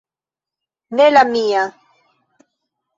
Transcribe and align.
Ne 0.95 1.05
la 1.13 1.23
mia... 1.35 1.63